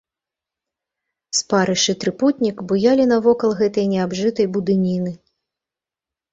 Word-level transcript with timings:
Спарыш 1.39 1.83
і 1.93 1.95
трыпутнік 2.05 2.57
буялі 2.73 3.03
навокал 3.13 3.51
гэтай 3.61 3.85
неабжытай 3.95 4.53
будыніны. 4.59 5.11